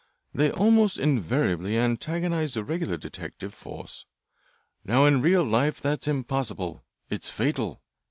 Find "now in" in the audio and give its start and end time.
4.83-5.21